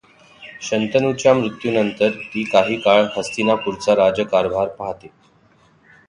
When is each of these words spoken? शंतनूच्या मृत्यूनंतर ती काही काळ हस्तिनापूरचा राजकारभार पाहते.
शंतनूच्या 0.61 1.33
मृत्यूनंतर 1.33 2.09
ती 2.25 2.43
काही 2.43 2.75
काळ 2.81 3.03
हस्तिनापूरचा 3.17 3.95
राजकारभार 3.95 4.67
पाहते. 4.69 5.07